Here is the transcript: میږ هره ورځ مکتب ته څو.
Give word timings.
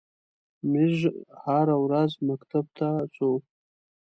میږ 0.71 0.97
هره 1.43 1.75
ورځ 1.85 2.11
مکتب 2.27 2.65
ته 2.77 2.89
څو. 3.15 3.29